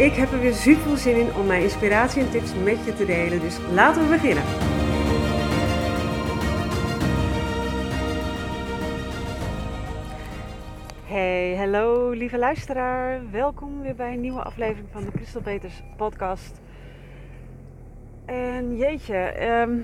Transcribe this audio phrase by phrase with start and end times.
[0.00, 2.94] Ik heb er weer super veel zin in om mijn inspiratie en tips met je
[2.94, 4.42] te delen, dus laten we beginnen.
[11.04, 13.30] Hey, hallo lieve luisteraar.
[13.30, 16.60] Welkom weer bij een nieuwe aflevering van de Crystal Peters podcast.
[18.24, 19.80] En jeetje, ehm,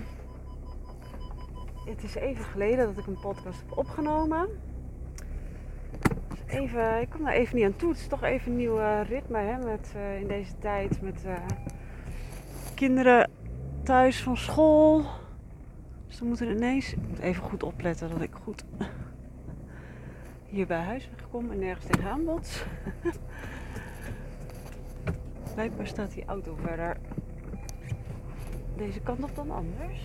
[1.86, 4.48] het is even geleden dat ik een podcast heb opgenomen
[6.46, 7.88] even, ik kom daar even niet aan toe.
[7.88, 11.34] Het is toch even een nieuw ritme hè, met, uh, in deze tijd met uh,
[12.74, 13.30] kinderen
[13.82, 15.04] thuis van school.
[16.06, 18.64] Dus dan moeten ineens ik moet even goed opletten dat ik goed
[20.54, 22.64] hier bij huis wegkom en nergens tegenaan bots.
[25.54, 26.96] Blijkbaar staat die auto verder
[28.76, 30.00] deze kant op dan anders.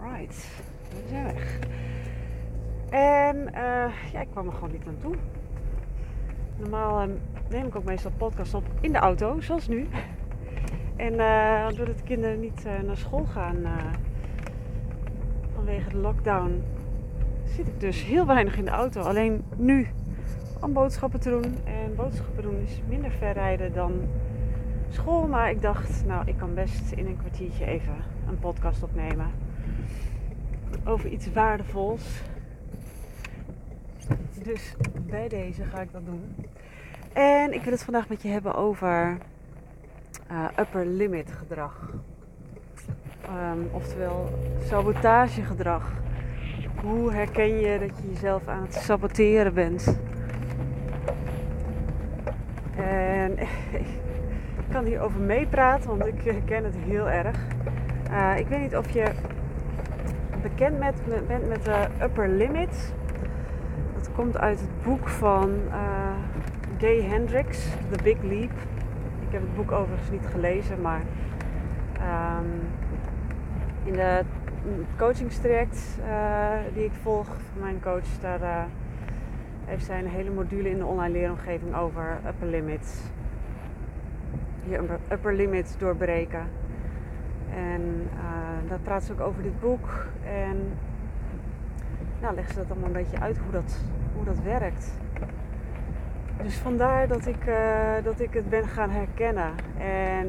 [0.00, 0.48] Alright,
[0.88, 1.58] we zijn weg.
[2.92, 5.14] En uh, ja, ik kwam er gewoon niet aan toe.
[6.56, 7.14] Normaal uh,
[7.50, 9.88] neem ik ook meestal podcast op in de auto, zoals nu.
[10.96, 13.56] En uh, doordat de kinderen niet naar school gaan
[15.54, 16.62] vanwege de lockdown,
[17.44, 19.00] zit ik dus heel weinig in de auto.
[19.00, 19.86] Alleen nu
[20.60, 21.56] om boodschappen te doen.
[21.64, 23.92] En boodschappen doen is minder ver rijden dan
[24.88, 25.26] school.
[25.26, 27.94] Maar ik dacht, nou, ik kan best in een kwartiertje even
[28.28, 29.26] een podcast opnemen.
[30.84, 32.22] Over iets waardevols.
[34.42, 34.74] Dus
[35.06, 36.34] bij deze ga ik dat doen.
[37.12, 39.18] En ik wil het vandaag met je hebben over
[40.30, 41.90] uh, upper limit gedrag.
[43.28, 44.30] Um, oftewel
[44.64, 45.92] sabotagegedrag.
[46.82, 49.98] Hoe herken je dat je jezelf aan het saboteren bent?
[52.76, 53.38] En
[54.58, 57.38] ik kan hierover meepraten, want ik herken het heel erg.
[58.10, 59.12] Uh, ik weet niet of je
[60.42, 62.92] bekend bent met, met de upper limit
[64.22, 65.74] komt uit het boek van uh,
[66.78, 68.50] Gay Hendricks, The Big Leap.
[69.20, 71.00] Ik heb het boek overigens niet gelezen, maar
[72.40, 72.60] um,
[73.84, 74.22] in de
[74.96, 78.62] coachingstraject uh, die ik volg van mijn coach, daar uh,
[79.64, 83.00] heeft zij een hele module in de online leeromgeving over upper limits.
[84.64, 86.48] Je upper limits doorbreken.
[87.54, 88.08] En
[88.68, 90.06] daar praat ze ook over dit boek.
[90.24, 90.72] En
[92.20, 93.80] nou, ze dat allemaal een beetje uit hoe dat
[94.24, 95.00] dat werkt.
[96.42, 99.52] Dus vandaar dat ik, uh, dat ik het ben gaan herkennen.
[99.78, 100.26] En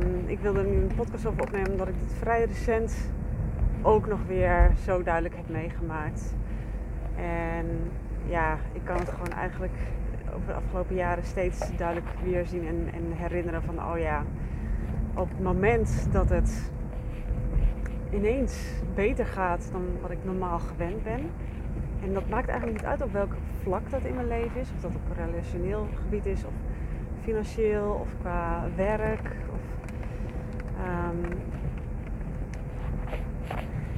[0.00, 3.10] um, ik wilde nu een podcast over opnemen omdat ik dit vrij recent
[3.82, 6.34] ook nog weer zo duidelijk heb meegemaakt.
[7.16, 7.66] En
[8.26, 9.74] ja, ik kan het gewoon eigenlijk
[10.34, 14.24] over de afgelopen jaren steeds duidelijk weer zien en, en herinneren van oh ja,
[15.14, 16.70] op het moment dat het
[18.12, 21.30] ineens beter gaat dan wat ik normaal gewend ben,
[22.02, 24.70] en dat maakt eigenlijk niet uit op welk vlak dat in mijn leven is.
[24.74, 26.52] Of dat op relationeel gebied is, of
[27.22, 29.36] financieel, of qua werk.
[29.52, 29.60] Of,
[30.86, 31.20] um...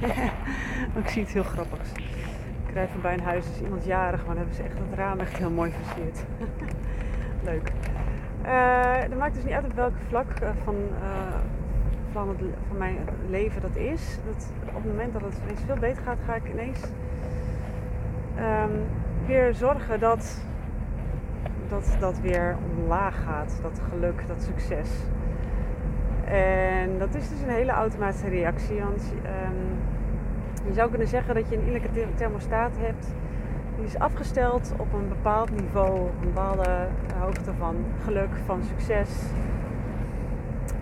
[1.03, 1.91] ik zie het heel grappigs.
[2.67, 5.19] Ik rijd voorbij een huis, is iemand jarig, maar dan hebben ze echt het raam
[5.19, 6.25] echt heel mooi versierd.
[7.49, 7.71] Leuk.
[8.45, 11.35] Uh, dat maakt dus niet uit op welk vlak uh, van, uh,
[12.11, 12.37] van, het,
[12.67, 12.97] van mijn
[13.29, 14.19] leven dat is.
[14.25, 16.79] Dat op het moment dat het ineens veel beter gaat, ga ik ineens
[18.43, 18.85] um,
[19.25, 20.45] weer zorgen dat,
[21.67, 23.59] dat dat weer omlaag gaat.
[23.61, 24.89] Dat geluk, dat succes.
[26.25, 28.79] En dat is dus een hele automatische reactie.
[28.79, 29.79] Want um,
[30.67, 33.07] je zou kunnen zeggen dat je een innerlijke thermostaat hebt.
[33.75, 36.87] Die is afgesteld op een bepaald niveau, een bepaalde
[37.19, 39.09] hoogte van geluk, van succes.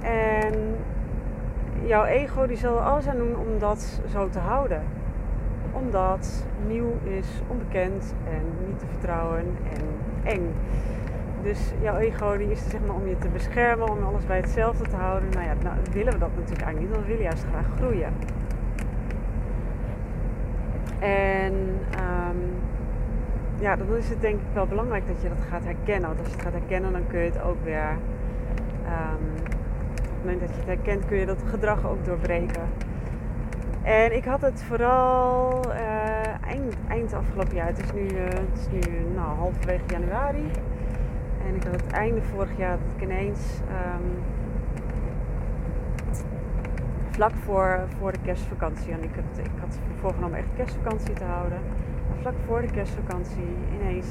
[0.02, 0.76] En
[1.86, 4.84] jouw ego die zal alles aan doen om dat zo te houden
[5.82, 9.40] omdat nieuw is onbekend en niet te vertrouwen
[9.74, 9.84] en
[10.24, 10.54] eng.
[11.44, 14.38] Dus jouw ego die is er zeg maar om je te beschermen, om alles bij
[14.38, 15.30] hetzelfde te houden.
[15.30, 18.14] Nou ja, nou willen we dat natuurlijk eigenlijk niet, want we willen juist graag groeien.
[21.00, 21.54] En
[22.00, 22.40] um,
[23.60, 26.08] ja, dan is het denk ik wel belangrijk dat je dat gaat herkennen.
[26.08, 27.98] Want als je het gaat herkennen, dan kun je het ook weer.
[28.86, 29.30] Um,
[30.22, 32.64] op het moment dat je het herkent, kun je dat gedrag ook doorbreken.
[33.84, 37.68] En ik had het vooral uh, eind, eind afgelopen jaar.
[37.68, 40.52] Het is nu, uh, het is nu nou, halverwege januari.
[41.48, 44.04] En ik had het einde vorig jaar dat ik ineens ehm,
[47.10, 51.60] vlak voor, voor de kerstvakantie, en ik had, ik had voorgenomen echt kerstvakantie te houden,
[52.20, 54.08] vlak voor de kerstvakantie ineens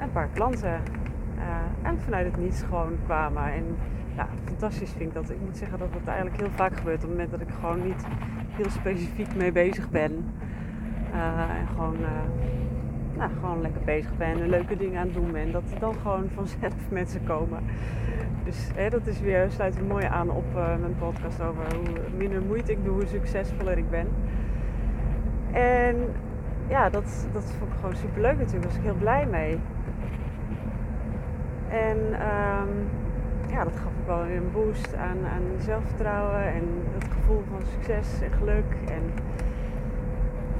[0.00, 0.80] een paar klanten
[1.36, 3.52] uh, en vanuit het niets gewoon kwamen.
[3.52, 3.76] En
[4.16, 5.30] ja, fantastisch vind ik dat.
[5.30, 7.82] Ik moet zeggen dat het eigenlijk heel vaak gebeurt op het moment dat ik gewoon
[7.82, 8.04] niet
[8.50, 10.34] heel specifiek mee bezig ben.
[11.14, 12.08] Uh, en gewoon, uh,
[13.16, 15.52] nou, gewoon lekker bezig ben en leuke dingen aan het doen ben.
[15.52, 17.62] Dat er dan gewoon vanzelf mensen komen.
[18.44, 22.42] Dus hè, dat is weer, sluit mooi aan op uh, mijn podcast over hoe minder
[22.42, 24.08] moeite ik doe, hoe succesvoller ik ben.
[25.52, 25.96] En
[26.68, 28.64] ja, dat, dat vond ik gewoon super leuk natuurlijk.
[28.64, 29.58] Was ik heel blij mee.
[31.68, 32.88] En um,
[33.50, 36.64] ja, dat gaf ook wel weer een boost aan, aan zelfvertrouwen en
[36.94, 38.74] het gevoel van succes en geluk.
[38.88, 39.02] En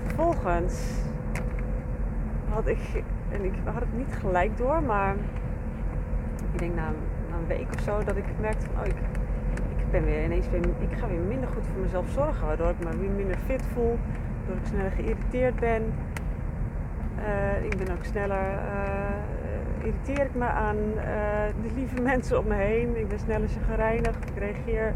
[0.03, 1.05] vervolgens
[2.49, 5.15] had ik, en ik had het niet gelijk door, maar
[6.53, 6.91] ik denk na,
[7.31, 8.97] na een week of zo dat ik merkte van, oh, ik,
[9.77, 12.85] ik ben weer ineens weer, ik ga weer minder goed voor mezelf zorgen, waardoor ik
[12.85, 13.99] me weer minder fit voel,
[14.39, 15.83] waardoor ik sneller geïrriteerd ben.
[17.19, 19.36] Uh, ik ben ook sneller uh,
[19.87, 21.03] irriteer ik me aan uh,
[21.63, 22.97] de lieve mensen om me heen.
[22.97, 24.29] Ik ben sneller gereinigd.
[24.29, 24.95] Ik reageer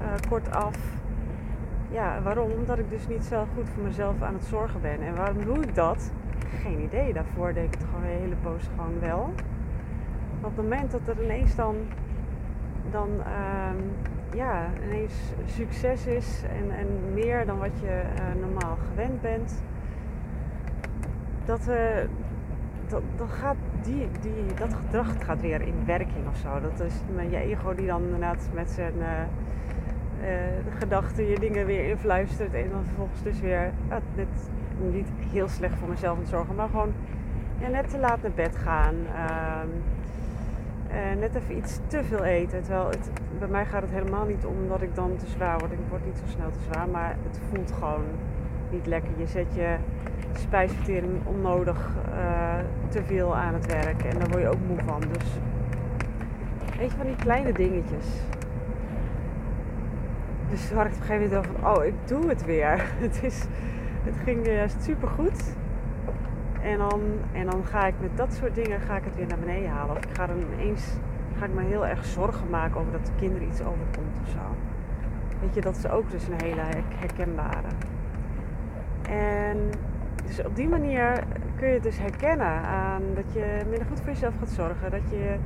[0.00, 0.76] uh, kort af.
[1.90, 2.50] Ja, waarom?
[2.50, 5.02] Omdat ik dus niet zelf goed voor mezelf aan het zorgen ben.
[5.02, 6.12] En waarom doe ik dat?
[6.62, 7.12] Geen idee.
[7.12, 9.32] Daarvoor deed ik het gewoon een hele poos gewoon wel.
[10.40, 11.76] Op het moment dat er ineens dan,
[12.90, 15.14] dan uh, ja, ineens
[15.44, 19.62] succes is en, en meer dan wat je uh, normaal gewend bent,
[21.44, 21.68] dat,
[22.88, 26.60] dat, gaat die, die, dat gedrag gaat weer in werking of zo.
[26.60, 26.94] Dat is
[27.30, 29.06] je ego die dan inderdaad met zijn uh,
[30.28, 32.54] uh, gedachten je dingen weer influistert.
[32.54, 34.50] En dan vervolgens dus weer uh, dit,
[34.92, 36.92] niet heel slecht voor mezelf aan het zorgen, maar gewoon
[37.58, 38.94] ja, net te laat naar bed gaan.
[39.14, 39.68] Ehm,
[40.88, 42.62] eh, net even iets te veel eten.
[42.62, 45.72] Terwijl het, bij mij gaat het helemaal niet om dat ik dan te zwaar word.
[45.72, 48.04] Ik word niet zo snel te zwaar, maar het voelt gewoon
[48.70, 49.10] niet lekker.
[49.16, 49.76] Je zet je
[50.38, 52.54] spijsvertering onnodig uh,
[52.88, 54.02] te veel aan het werk.
[54.02, 55.00] En daar word je ook moe van.
[55.00, 55.28] Dus
[56.78, 58.06] weet je, van die kleine dingetjes.
[60.50, 62.84] Dus had ik op een gegeven moment van, oh, ik doe het weer.
[63.04, 63.44] Het, is,
[64.04, 65.54] het ging juist super goed.
[66.62, 67.00] En dan,
[67.32, 69.96] en dan ga ik met dat soort dingen ga ik het weer naar beneden halen.
[69.96, 70.92] Of ik ga dan ineens
[71.38, 74.56] ga ik me heel erg zorgen maken over dat de kinderen iets overkomt of zo.
[75.40, 76.60] Weet je, dat is ook dus een hele
[76.94, 77.68] herkenbare.
[79.08, 79.70] En
[80.26, 81.24] dus op die manier
[81.56, 84.90] kun je het dus herkennen aan dat je minder goed voor jezelf gaat zorgen.
[84.90, 85.36] Dat je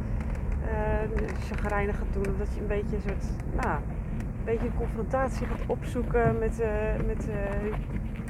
[0.65, 2.27] uh, chagrijnig gaat doen.
[2.33, 3.25] Of dat je een beetje een soort,
[3.65, 7.63] nou, een beetje confrontatie gaat opzoeken met, uh, met uh,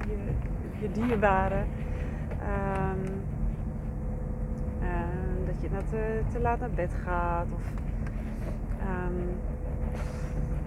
[0.07, 0.17] je,
[0.81, 1.67] je dierbaren.
[2.41, 3.23] Um,
[5.47, 7.47] dat je net te, te, laat naar bed gaat.
[7.53, 7.63] Of,
[8.83, 9.37] um,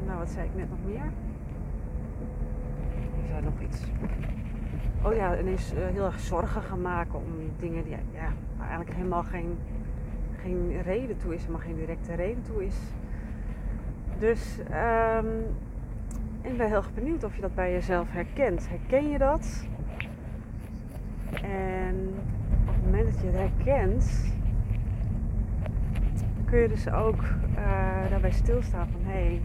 [0.05, 1.11] nou, wat zei ik net nog meer?
[3.21, 3.81] Er zei nog iets
[5.01, 9.23] oh ja, ineens uh, heel erg zorgen gaan maken om dingen die ja, eigenlijk helemaal
[9.23, 9.57] geen,
[10.41, 12.75] geen reden toe is, helemaal geen directe reden toe is.
[14.17, 14.59] Dus
[15.17, 15.27] um,
[16.41, 18.69] ik ben heel erg benieuwd of je dat bij jezelf herkent.
[18.69, 19.65] Herken je dat?
[21.41, 22.13] En
[22.67, 24.33] op het moment dat je het herkent,
[26.45, 29.41] kun je dus ook uh, daarbij stilstaan van hé, hey,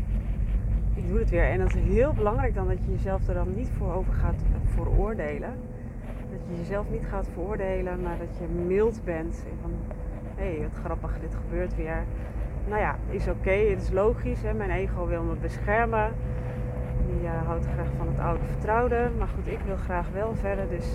[0.99, 1.45] ik doe het weer.
[1.45, 4.43] En dat is heel belangrijk dan dat je jezelf er dan niet voor over gaat
[4.75, 5.55] veroordelen.
[6.31, 9.45] Dat je jezelf niet gaat veroordelen, maar dat je mild bent.
[9.61, 9.71] Van,
[10.35, 12.05] hé, hey, wat grappig, dit gebeurt weer.
[12.69, 14.43] Nou ja, is oké, het is logisch.
[14.43, 14.55] Hè?
[14.55, 16.13] Mijn ego wil me beschermen.
[17.07, 19.11] Die uh, houdt graag van het oude vertrouwde.
[19.19, 20.69] Maar goed, ik wil graag wel verder.
[20.69, 20.87] Dus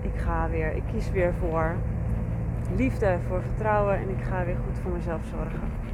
[0.00, 1.74] ik ga weer, ik kies weer voor
[2.76, 3.96] liefde, voor vertrouwen.
[3.96, 5.85] En ik ga weer goed voor mezelf zorgen.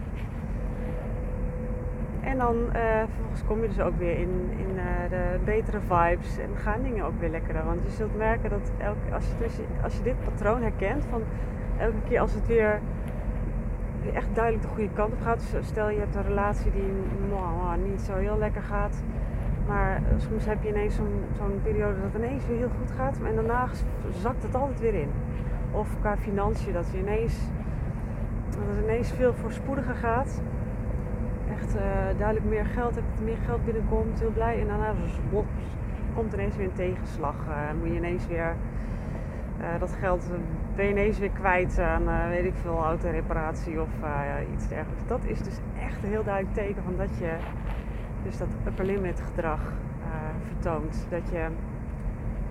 [2.33, 6.39] En dan uh, vervolgens kom je dus ook weer in, in uh, de betere vibes
[6.39, 7.65] en gaan dingen ook weer lekkerder.
[7.65, 11.23] Want je zult merken dat elke, als, je als je dit patroon herkent, van
[11.79, 12.81] elke keer als het weer,
[14.15, 15.41] echt duidelijk de goede kant op gaat.
[15.53, 16.93] Dus stel je hebt een relatie die
[17.91, 19.03] niet zo heel lekker gaat.
[19.67, 23.19] Maar soms heb je ineens zo'n zo'n periode dat het ineens weer heel goed gaat.
[23.25, 23.69] En daarna
[24.21, 25.11] zakt het altijd weer in.
[25.71, 27.39] Of qua financiën, dat, je ineens,
[28.51, 30.41] dat het ineens veel voorspoediger gaat
[31.52, 31.82] echt uh,
[32.18, 34.61] duidelijk meer geld meer geld binnenkomt, heel blij.
[34.61, 34.94] En daarna
[36.14, 37.35] komt ineens weer een tegenslag.
[37.49, 38.54] Uh, moet je ineens weer
[39.61, 40.25] uh, dat geld
[40.75, 43.88] ben je ineens weer kwijt aan weet ik veel autoreparatie of
[44.54, 45.06] iets dergelijks.
[45.06, 47.32] Dat is dus echt een heel duidelijk teken van dat je
[48.23, 49.61] dus dat upper limit gedrag
[50.47, 51.06] vertoont.
[51.11, 51.47] Dat je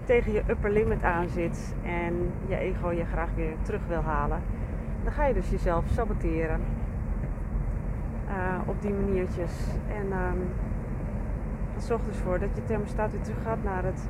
[0.03, 4.41] tegen je upper limit aan zit en je ego je graag weer terug wil halen.
[5.03, 6.60] dan ga je dus jezelf saboteren.
[8.32, 9.54] Uh, op die maniertjes.
[9.88, 10.48] En um,
[11.74, 14.02] dat zorgt dus voor dat je thermostaat weer terug gaat naar het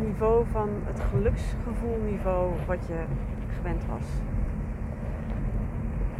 [0.00, 2.98] niveau van het geluksgevoelniveau wat je
[3.56, 4.06] gewend was.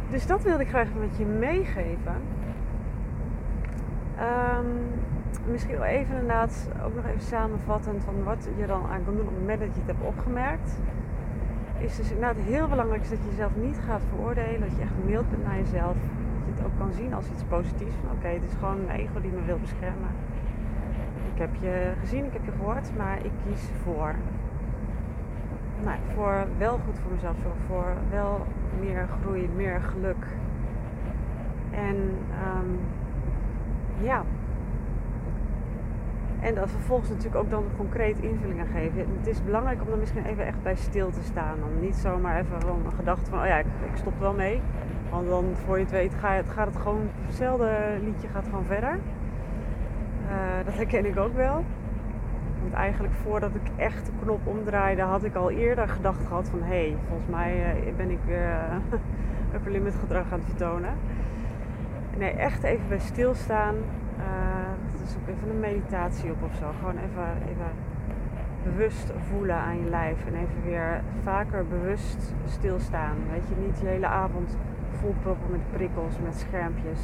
[0.09, 2.15] Dus dat wilde ik graag met je meegeven.
[4.19, 4.67] Um,
[5.51, 9.27] misschien wel even inderdaad ook nog even samenvattend van wat je dan aan kan doen
[9.27, 10.79] op het moment dat je het hebt opgemerkt.
[11.77, 14.59] Is dus inderdaad heel belangrijk dat je jezelf niet gaat veroordelen.
[14.59, 15.95] Dat je echt mild bent naar jezelf.
[16.47, 17.95] Je het ook kan zien als iets positiefs.
[18.15, 20.11] Oké, het is gewoon mijn ego die me wil beschermen.
[21.33, 24.15] Ik heb je gezien, ik heb je gehoord, maar ik kies voor.
[25.83, 27.35] Nou, voor wel goed voor mezelf.
[27.67, 28.45] Voor wel
[28.79, 30.25] meer groei, meer geluk.
[31.71, 31.95] En
[32.55, 32.79] um,
[34.01, 34.23] ja,
[36.39, 39.05] en dat vervolgens natuurlijk ook dan concreet invulling aan geven.
[39.17, 41.59] Het is belangrijk om dan misschien even echt bij stil te staan.
[41.59, 44.61] Dan niet zomaar even een gedachte van, oh ja, ik, ik stop wel mee.
[45.11, 47.71] Want dan voor je het weet gaat het, gaat het gewoon, hetzelfde
[48.03, 48.99] liedje gaat gewoon verder.
[50.29, 51.63] Uh, dat herken ik ook wel.
[52.61, 56.61] Want eigenlijk voordat ik echt de knop omdraaide, had ik al eerder gedacht gehad van...
[56.61, 58.97] hé, hey, volgens mij uh, ben ik weer uh,
[59.55, 60.93] upper limit gedrag aan het vertonen.
[62.17, 63.75] Nee, echt even bij stilstaan
[65.07, 66.65] zoek even een meditatie op of zo.
[66.79, 67.71] Gewoon even, even
[68.63, 70.25] bewust voelen aan je lijf.
[70.25, 73.15] En even weer vaker bewust stilstaan.
[73.31, 74.57] Weet je, niet je hele avond
[74.99, 77.01] volproppen met prikkels, met schermpjes.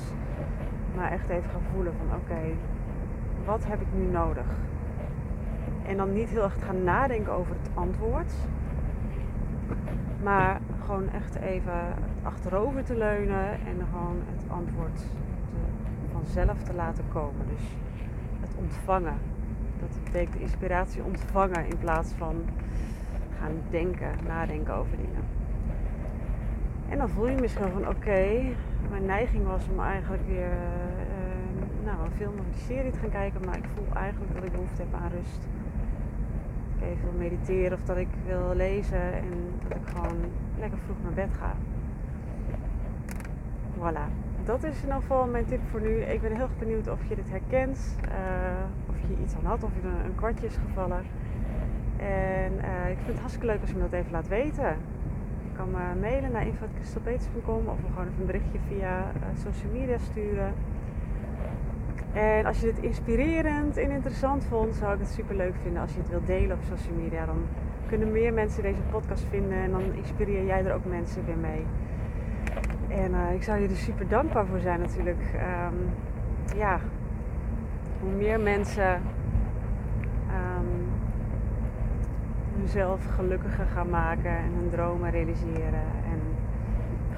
[0.95, 2.41] Maar echt even gaan voelen van oké,
[3.45, 4.45] wat heb ik nu nodig?
[5.85, 8.33] En dan niet heel erg gaan nadenken over het antwoord.
[10.23, 15.05] Maar gewoon echt even achterover te leunen en gewoon het antwoord te,
[16.11, 17.45] vanzelf te laten komen.
[17.47, 17.77] Dus
[18.57, 19.17] ontvangen.
[19.79, 22.35] Dat betekent inspiratie ontvangen in plaats van
[23.39, 25.42] gaan denken, nadenken over dingen.
[26.93, 28.41] En dan voel je misschien van oké,
[28.89, 33.09] mijn neiging was om eigenlijk weer uh, nou, een film of een serie te gaan
[33.09, 35.47] kijken, maar ik voel eigenlijk dat ik behoefte heb aan rust.
[36.79, 39.25] Dat ik even wil mediteren of dat ik wil lezen en
[39.67, 40.17] dat ik gewoon
[40.59, 41.55] lekker vroeg naar bed ga.
[43.77, 46.01] Voilà dat is in ieder geval mijn tip voor nu.
[46.01, 47.95] Ik ben heel erg benieuwd of je dit herkent.
[48.05, 51.03] Uh, of je iets aan had, of je een, een kwartje is gevallen.
[51.97, 54.77] En uh, ik vind het hartstikke leuk als je me dat even laat weten.
[55.55, 60.53] Kan me mailen naar info.christelpeters.com of gewoon even een berichtje via uh, social media sturen.
[62.13, 65.93] En als je dit inspirerend en interessant vond, zou ik het super leuk vinden als
[65.93, 67.25] je het wilt delen op social media.
[67.25, 67.45] Dan
[67.87, 71.65] kunnen meer mensen deze podcast vinden en dan inspireer jij er ook mensen weer mee.
[72.87, 75.21] En uh, ik zou je er super dankbaar voor zijn natuurlijk.
[75.33, 75.89] Um,
[76.57, 76.79] ja,
[77.99, 79.01] hoe meer mensen
[80.29, 80.89] um,
[82.63, 86.21] hunzelf gelukkiger gaan maken en hun dromen realiseren en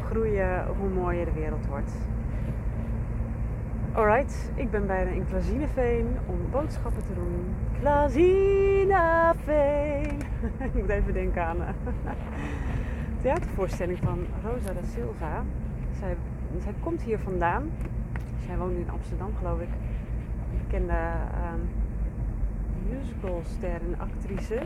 [0.05, 1.91] groeien, hoe mooier de wereld wordt.
[3.91, 7.55] Alright, ik ben bijna in Klazineveen om boodschappen te doen.
[7.79, 8.89] Klazineveen!
[10.67, 11.75] ik moet even denken aan een
[13.21, 15.43] theatervoorstelling van Rosa da Silva.
[15.99, 16.15] Zij,
[16.59, 17.71] zij komt hier vandaan.
[18.45, 19.69] Zij woont nu in Amsterdam, geloof ik.
[20.51, 20.97] Een bekende
[21.53, 21.69] um,
[22.89, 24.61] musicalster en actrice.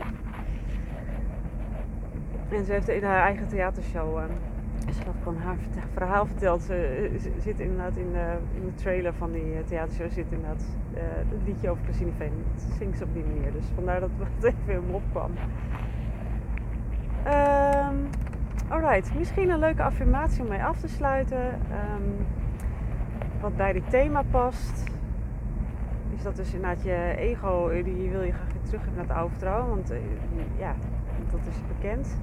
[2.50, 4.18] En ze heeft in haar eigen theatershow.
[4.18, 4.24] Uh,
[4.92, 5.56] ze had haar
[5.92, 6.62] verhaal verteld.
[6.62, 10.10] Ze, zit inderdaad in de, in de trailer van die uh, theatershow.
[10.10, 10.64] Zit inderdaad
[10.94, 12.32] uh, het liedje over Christine Veen.
[12.54, 13.52] Dat zingt ze op die manier.
[13.52, 15.30] Dus vandaar dat het even in me opkwam.
[17.26, 18.08] Um,
[18.68, 21.44] Alright, misschien een leuke affirmatie om mee af te sluiten.
[21.46, 22.26] Um,
[23.40, 24.84] wat bij dit thema past.
[26.14, 29.30] Is dat dus inderdaad je ego, die wil je graag weer terug naar het oude
[29.30, 29.68] vertrouwen.
[29.68, 29.92] Want
[30.58, 30.74] ja,
[31.30, 32.18] dat is bekend.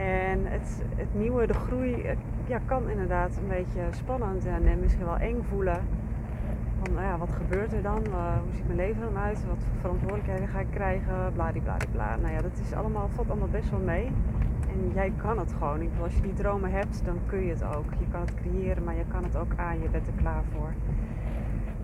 [0.00, 2.06] En het, het nieuwe, de groei,
[2.46, 5.80] ja, kan inderdaad een beetje spannend en, en misschien wel eng voelen.
[6.82, 8.02] Van nou ja, wat gebeurt er dan?
[8.06, 9.46] Uh, hoe ziet mijn leven dan uit?
[9.46, 11.32] Wat voor verantwoordelijkheden ga ik krijgen?
[11.34, 12.16] Bladibladibla.
[12.16, 14.04] Nou ja, dat is allemaal, valt allemaal best wel mee.
[14.68, 15.80] En jij kan het gewoon.
[15.80, 17.90] Ik bedoel, als je die dromen hebt, dan kun je het ook.
[17.98, 19.82] Je kan het creëren, maar je kan het ook aan.
[19.82, 20.72] Je bent er klaar voor.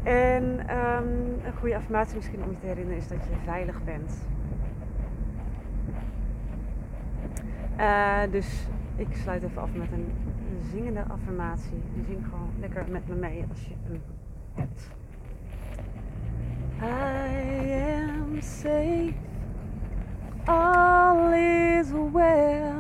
[0.02, 1.08] En ehm,
[1.44, 4.12] een goede affirmatie misschien om je te herinneren is dat je veilig bent.
[7.78, 8.66] Uh, dus
[8.96, 10.12] ik sluit even af met een
[10.70, 11.82] zingende affirmatie.
[11.96, 14.02] En zing gewoon lekker met me mee als je hem
[14.54, 14.90] hebt.
[16.82, 19.14] I am safe.
[20.46, 22.74] all is well.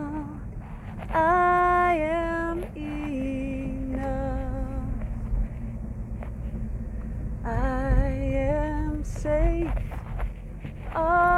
[1.10, 4.06] I am enough.
[7.44, 8.08] I
[8.48, 9.72] am safe.
[10.94, 11.35] All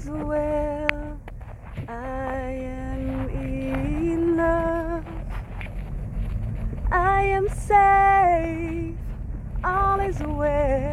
[0.00, 1.20] is well.
[1.86, 3.28] I am
[4.36, 5.04] love.
[6.90, 8.96] I am safe,
[9.62, 10.89] all is well.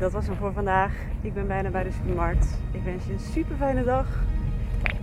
[0.00, 0.92] Dat was hem voor vandaag.
[1.20, 2.58] Ik ben bijna bij de supermarkt.
[2.70, 4.06] Ik wens je een super fijne dag.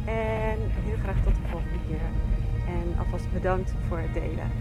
[0.06, 2.00] En heel graag tot de volgende keer.
[2.68, 4.51] En alvast bedankt voor het delen.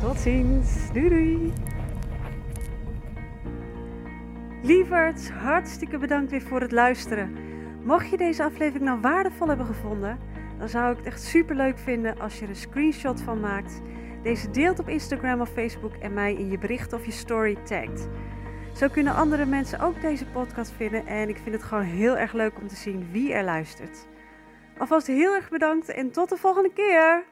[0.00, 0.92] Tot ziens.
[0.92, 1.52] Doei doei.
[4.62, 7.36] Lieverds, hartstikke bedankt weer voor het luisteren.
[7.82, 10.18] Mocht je deze aflevering nou waardevol hebben gevonden,
[10.58, 13.82] dan zou ik het echt super leuk vinden als je er een screenshot van maakt.
[14.22, 18.08] Deze deelt op Instagram of Facebook en mij in je bericht of je story tagt.
[18.78, 22.32] Zo kunnen andere mensen ook deze podcast vinden en ik vind het gewoon heel erg
[22.32, 24.06] leuk om te zien wie er luistert.
[24.78, 27.24] Alvast heel erg bedankt en tot de volgende keer!